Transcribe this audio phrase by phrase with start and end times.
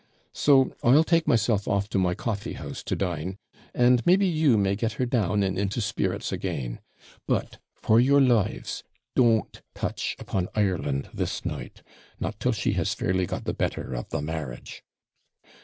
[0.33, 3.37] So I'll take myself off to my coffee house to dine,
[3.71, 6.79] and maybe you may get her down and into spirits again.
[7.27, 8.83] But, for your lives,
[9.15, 11.83] don't touch upon Ireland the night,
[12.19, 14.83] nor till she has fairly got the better of the marriage.